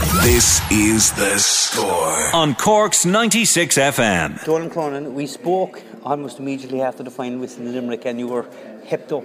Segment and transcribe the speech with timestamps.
[0.00, 2.34] This is the score.
[2.34, 4.44] on Cork's 96 FM.
[4.44, 8.46] Donal Cronin, we spoke almost immediately after the final with Limerick and you were
[8.84, 9.24] hipped up.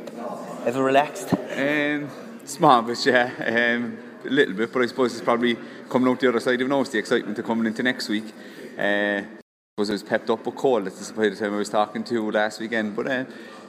[0.66, 1.34] Ever relaxed?
[1.34, 2.10] Um,
[2.46, 3.32] small bit, yeah.
[3.76, 5.58] Um, a little bit, but I suppose it's probably
[5.90, 6.80] coming out the other side of now.
[6.82, 8.32] It's the excitement of coming into next week.
[8.78, 9.26] Uh, I
[9.76, 12.04] suppose I was pepped up but cold at the by the time I was talking
[12.06, 12.96] to last weekend.
[12.96, 13.26] But uh,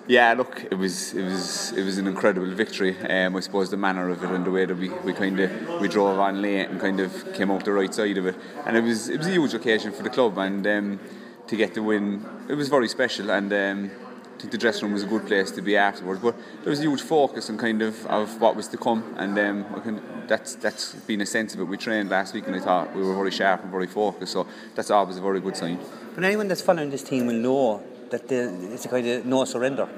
[0.08, 2.96] yeah, look, it was it was it was an incredible victory.
[3.08, 5.80] Um, I suppose the manner of it and the way that we, we kind of
[5.80, 8.36] we drove on late and kind of came out the right side of it,
[8.66, 11.00] and it was it was a huge occasion for the club and um,
[11.46, 13.52] to get the win, it was very special and.
[13.52, 13.90] Um,
[14.34, 16.80] I think the dressing room was a good place to be afterwards, but there was
[16.80, 20.96] a huge focus on kind of, of what was to come, and um, that's that's
[21.06, 21.64] been a sense of it.
[21.64, 24.48] We trained last week, and I thought we were very sharp and very focused, so
[24.74, 25.78] that's always a very good sign.
[26.16, 29.44] But anyone that's following this team will know that the, it's a kind of no
[29.44, 29.88] surrender.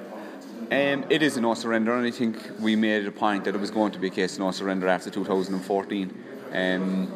[0.70, 3.54] Um, it is a no surrender, and I think we made it a point that
[3.54, 6.24] it was going to be a case of no surrender after 2014.
[6.52, 7.12] Um,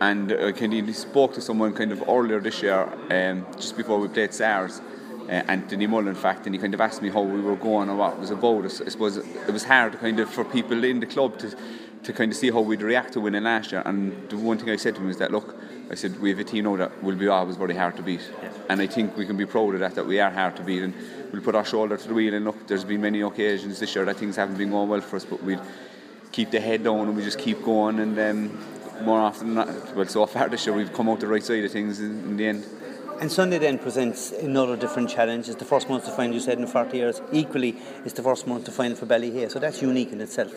[0.00, 4.00] and I kind of spoke to someone kind of earlier this year, um, just before
[4.00, 7.22] we played SARS, uh, Anthony Mull, in fact, and he kind of asked me how
[7.22, 8.64] we were going and what was about.
[8.64, 11.54] I suppose it was hard kind of for people in the club to
[12.04, 13.82] to kind of see how we'd react to winning last year.
[13.84, 15.54] And the one thing I said to him is that, look,
[15.90, 18.28] I said, we have a team now that will be always very hard to beat.
[18.68, 20.82] And I think we can be proud of that, that we are hard to beat.
[20.82, 20.94] And
[21.32, 22.34] we'll put our shoulder to the wheel.
[22.34, 25.16] And look, there's been many occasions this year that things haven't been going well for
[25.16, 25.58] us, but we
[26.32, 28.00] keep the head down and we just keep going.
[28.00, 31.28] And um, more often than not, well, so far this year, we've come out the
[31.28, 32.66] right side of things in, in the end.
[33.20, 35.48] And Sunday then presents another different challenge.
[35.48, 37.20] It's the first month to find, you said, in 40 years.
[37.30, 39.48] Equally, it's the first month to find for Ballyea.
[39.48, 40.52] So that's unique in itself.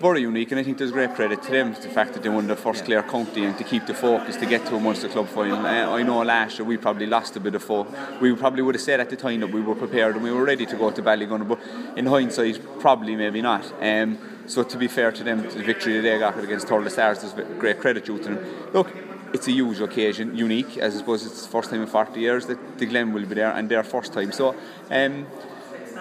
[0.00, 2.46] Very unique, and I think there's great credit to them, the fact that they won
[2.46, 5.26] the first Clare County and to keep the focus to get to a Munster Club
[5.26, 5.66] final.
[5.66, 7.98] Uh, I know last year we probably lost a bit of focus.
[8.20, 10.44] We probably would have said at the time that we were prepared and we were
[10.44, 11.58] ready to go to Ballygunner, but
[11.98, 13.64] in hindsight, probably maybe not.
[13.82, 17.24] Um, so to be fair to them, the victory that they got against Thurles Sars,
[17.24, 18.72] is great credit due to them.
[18.72, 18.92] Look,
[19.32, 22.46] it's a huge occasion, unique, as I suppose it's the first time in 40 years
[22.46, 24.30] that the Glen will be there and their first time.
[24.30, 24.54] So.
[24.92, 25.26] Um,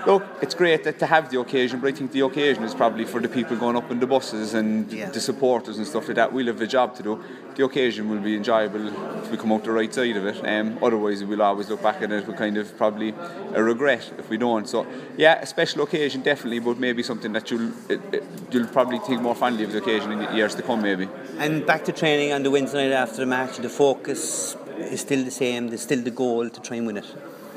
[0.07, 3.03] Look, it's great that to have the occasion, but I think the occasion is probably
[3.03, 5.09] for the people going up in the buses and Yeah.
[5.09, 6.31] the supporters and stuff like that.
[6.31, 7.19] We'll have a job to do.
[7.55, 8.87] The occasion will be enjoyable
[9.21, 10.37] if we come out the right side of it.
[10.47, 13.13] Um, otherwise, we'll always look back at it with kind of probably
[13.53, 14.65] a regret if we don't.
[14.69, 18.99] So, yeah, a special occasion definitely, but maybe something that you'll it, it, you'll probably
[18.99, 21.09] think more fondly of the occasion in the years to come, maybe.
[21.37, 25.25] And back to training on the Wednesday night after the match, the focus is still
[25.25, 25.67] the same.
[25.67, 27.07] There's still the goal to try and win it.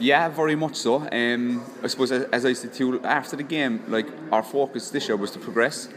[0.00, 1.06] Yeah, very much so.
[1.12, 5.08] Um, I suppose, as, I said to you after the game, like our focus this
[5.08, 5.88] year was to progress,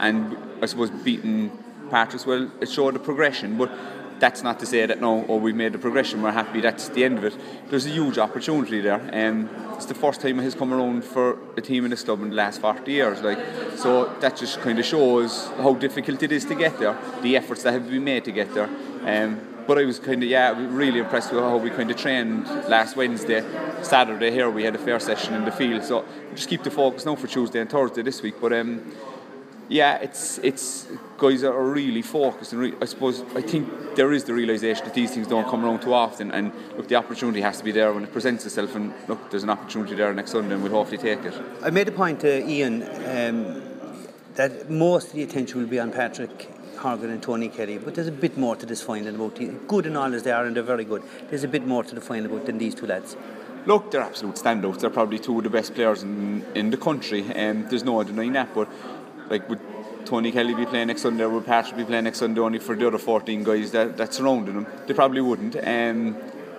[0.00, 1.56] and I suppose beating
[1.88, 3.56] Patrickswell, it showed a progression.
[3.56, 3.70] But
[4.18, 6.60] that's not to say that no, oh, we made the progression, we're happy.
[6.60, 7.36] That's the end of it.
[7.68, 9.00] There's a huge opportunity there.
[9.12, 12.20] Um, it's the first time it has come around for a team in this club
[12.22, 13.20] in the last 40 years.
[13.20, 13.38] Like,
[13.76, 16.98] so that just kind of shows how difficult it is to get there.
[17.22, 18.70] The efforts that have been made to get there.
[19.04, 22.46] Um, but I was kind of yeah really impressed with how we kind of trained
[22.68, 23.42] last Wednesday.
[23.82, 27.04] Saturday here we had a fair session in the field so just keep the focus
[27.04, 28.92] now for Tuesday and Thursday this week but um
[29.68, 30.86] yeah it's it's
[31.18, 34.94] guys are really focused and re- I suppose I think there is the realisation that
[34.94, 37.92] these things don't come around too often and look the opportunity has to be there
[37.92, 40.98] when it presents itself and look there's an opportunity there next Sunday and we'll hopefully
[40.98, 41.34] take it.
[41.62, 43.62] I made a point to Ian um,
[44.34, 46.51] that most of the attention will be on Patrick
[46.82, 49.86] Horgan and Tony Kelly, but there's a bit more to this final about the, good
[49.86, 51.02] and all as they are, and they're very good.
[51.30, 53.16] There's a bit more to the final about than these two lads.
[53.64, 54.80] Look, they're absolute standouts.
[54.80, 57.22] They're probably two of the best players in, in the country.
[57.32, 58.52] Um, there's no denying that.
[58.52, 58.68] But
[59.28, 59.60] like, would
[60.04, 61.24] Tony Kelly be playing next Sunday?
[61.24, 64.54] Would Patrick be playing next Sunday only for the other 14 guys that, that surrounding
[64.54, 64.66] them?
[64.86, 65.56] They probably wouldn't.
[65.56, 66.16] Um,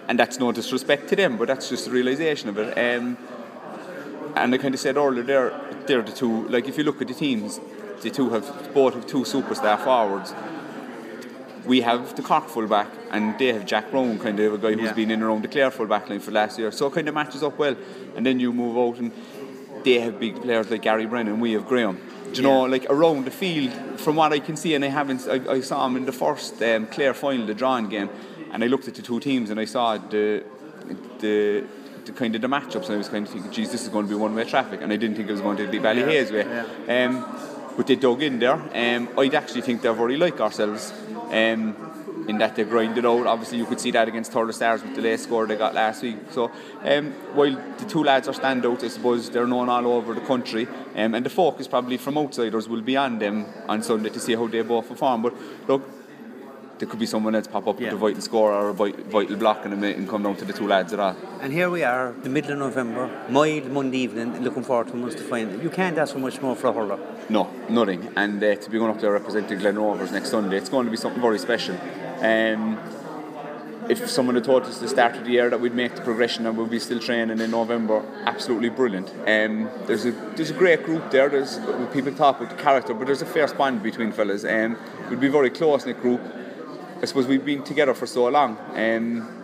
[0.07, 2.77] and that's no disrespect to them, but that's just the realisation of it.
[2.77, 3.17] Um,
[4.35, 6.47] and I kind of said earlier, they're, they're the two.
[6.47, 7.59] Like, if you look at the teams,
[8.03, 10.33] the two have both have two superstar forwards.
[11.65, 14.83] We have the Cork fullback, and they have Jack Browne, kind of a guy who's
[14.89, 14.93] Yeah.
[14.93, 16.71] been in around the Clare fullback line for last year.
[16.71, 17.75] So it kind of matches up well.
[18.15, 19.11] And then you move out, and
[19.85, 21.39] they have big players like Gary Brennan.
[21.39, 21.97] We have Graham.
[22.33, 25.25] Do you know, like around the field, from what I can see, and I haven't,
[25.29, 28.09] I, I saw him in the first um, Clare final, the drawing game,
[28.51, 30.43] and I looked at the two teams and I saw the
[31.19, 31.63] the
[32.05, 34.05] the kind of the matchups, and I was kind of thinking, geez, this is going
[34.05, 36.07] to be one-way traffic, and I didn't think it was going to be Valley Yeah,
[36.07, 36.43] Hayes way.
[37.05, 37.23] Um,
[37.75, 38.53] but they dug in there.
[38.53, 40.93] Um, I'd actually think they're very like ourselves.
[41.31, 41.75] Um,
[42.27, 43.27] in that they grinded out.
[43.27, 46.03] Obviously, you could see that against Thurles Sars with the late score they got last
[46.03, 46.17] week.
[46.31, 46.51] So,
[46.83, 50.67] um, while the two lads are standouts, I suppose they're known all over the country,
[50.95, 54.35] um, and the focus probably from outsiders will be on them on Sunday to see
[54.35, 55.21] how they both perform.
[55.21, 55.33] But
[55.67, 55.92] look,
[56.79, 57.85] there could be someone else pop up Yeah.
[57.87, 60.35] with a vital score or a vi- vital block in a minute and come down
[60.37, 61.15] to the two lads at all.
[61.41, 65.23] And here we are, the middle of November, mild Monday evening, looking forward to Munster
[65.23, 65.59] final.
[65.61, 66.99] You can't ask for much more for a hurler.
[67.29, 68.09] No, nothing.
[68.15, 70.91] And uh, to be going up there representing Glen Rovers next Sunday, it's going to
[70.91, 71.75] be something very special.
[72.21, 72.79] Um,
[73.89, 76.01] if someone had told us at the start of the year that we'd make the
[76.01, 79.09] progression and we'd be still training in November, absolutely brilliant.
[79.27, 81.27] Um, there's a there's a great group there.
[81.27, 81.59] There's
[81.91, 84.45] people talk about the character, but there's a fair bond between fellas.
[84.45, 84.77] Um,
[85.09, 86.21] we'd be very close in the group.
[87.03, 88.57] I suppose we've been together for so long.
[88.75, 89.43] Um,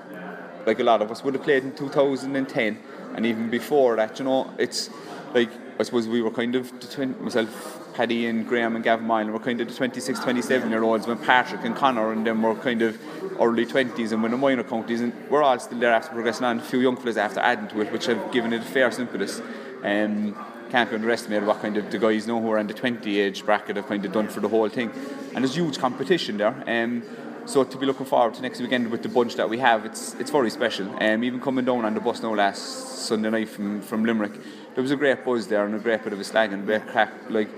[0.65, 2.79] like a lot of us would have played in 2010
[3.15, 4.89] and even before that you know it's
[5.33, 9.06] like I suppose we were kind of the twin, myself Paddy and Graham and Gavin
[9.06, 12.41] Mile were kind of the 26 27 year olds when Patrick and Connor and them
[12.41, 12.97] were kind of
[13.41, 16.59] early 20s and when the minor counties and we're all still there after progressing on.
[16.59, 19.41] A few young fellas after adding to it which have given it a fair impetus.
[19.83, 20.33] Um,
[20.69, 23.44] can't be underestimated what kind of the guys know who are in the 20 age
[23.44, 24.91] bracket have kind of done for the whole thing.
[25.33, 26.63] And there's huge competition there.
[26.67, 27.03] Um,
[27.45, 30.13] so to be looking forward to next weekend with the bunch that we have, it's
[30.15, 30.88] it's very special.
[31.03, 34.33] Um, even coming down on the bus now last Sunday night from, from Limerick,
[34.75, 36.65] there was a great buzz there and a great bit of a slag and a
[36.65, 37.12] great crack.
[37.30, 37.50] Like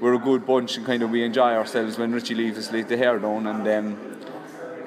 [0.00, 2.88] we're a good bunch and kind of we enjoy ourselves when Richie leaves us, leave
[2.88, 3.68] the hair down and.
[3.68, 4.12] Um,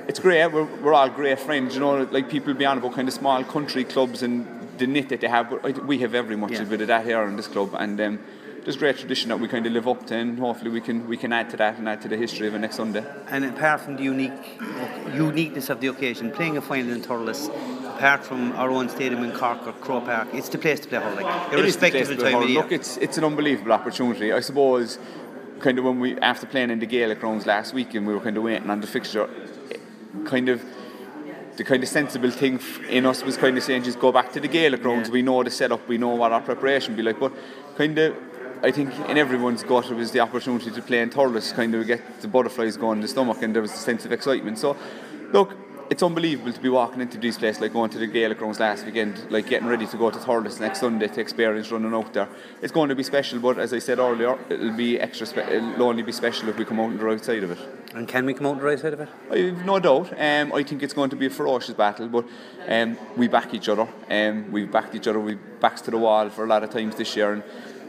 [0.08, 0.48] it's great.
[0.52, 2.02] We're, we're all great friends, you know.
[2.02, 4.48] Like people be on about kind of small country clubs and
[4.80, 6.64] the knit that they have, but we have every much Yeah.
[6.64, 8.20] a bit of that here in this club, and um,
[8.64, 11.18] there's great tradition that we kind of live up to, and hopefully we can we
[11.18, 13.04] can add to that and add to the history of it next Sunday.
[13.30, 14.60] And apart from the unique
[15.14, 17.50] uniqueness of the occasion, playing a final in Thurles,
[17.96, 21.00] apart from our own stadium in Cork or Croke Park, it's the place to play
[21.00, 22.50] hurling, the irrespective of the time of hurl.
[22.50, 22.62] year.
[22.62, 24.32] Look, it's it's an unbelievable opportunity.
[24.32, 25.00] I suppose,
[25.60, 28.22] kind of when we after playing in the Gaelic grounds last week, and we were
[28.22, 29.30] kind of waiting on the fixture,
[30.26, 30.64] kind of.
[31.58, 34.40] The kind of sensible thing in us was kind of saying just go back to
[34.40, 35.10] the Gaelic grounds.
[35.10, 35.16] Yeah.
[35.16, 37.20] We know the setup, we know what our preparation be like.
[37.20, 37.34] But
[37.76, 38.16] kind of,
[38.62, 41.88] I think in everyone's gut it was the opportunity to play in Thurles, kind of
[41.88, 44.58] get the butterflies going in the stomach, and there was a sense of excitement.
[44.58, 44.76] So,
[45.32, 45.56] look,
[45.90, 48.86] it's unbelievable to be walking into these places like going to the Gaelic grounds last
[48.86, 52.28] weekend, like getting ready to go to Thurles next Sunday to experience running out there.
[52.62, 55.26] It's going to be special, but as I said earlier, it'll be extra.
[55.26, 57.60] Spe- it'll only be special if we come out on the right side of it.
[57.96, 59.10] And can we come out on the right side of it?
[59.32, 60.12] I've no doubt.
[60.20, 62.26] Um, I think it's going to be a ferocious battle, but
[62.68, 63.88] um, we back each other.
[64.10, 65.20] Um, we've backed each other.
[65.20, 67.44] We've backs to the wall for a lot of times this year, and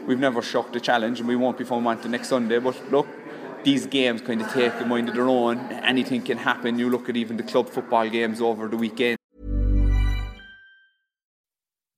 [0.07, 2.59] we've never shocked the challenge, and we won't be found wanting next Sunday.
[2.59, 3.07] But look,
[3.63, 5.59] these games kind of take a mind of their own.
[5.71, 6.79] Anything can happen.
[6.79, 9.17] You look at even the club football games over the weekend.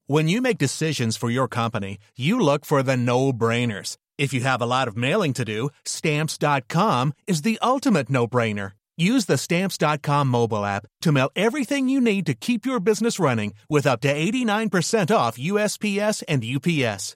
[0.08, 3.98] When you make decisions for your company, you look for the no brainers.
[4.18, 8.74] If you have a lot of mailing to do, stamps.com is the ultimate no brainer.
[8.98, 13.54] Use the stamps.com mobile app to mail everything you need to keep your business running
[13.69, 17.16] with up to 89% off USPS and UPS.